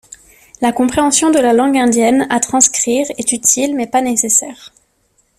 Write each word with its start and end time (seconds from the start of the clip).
La 0.61 0.71
compréhension 0.71 1.29
de 1.29 1.37
la 1.37 1.53
langue 1.53 1.77
indienne 1.77 2.25
à 2.31 2.39
transcrire 2.39 3.05
est 3.19 3.33
utile 3.33 3.75
mais 3.75 3.85
pas 3.85 4.01
nécessaire. 4.01 4.73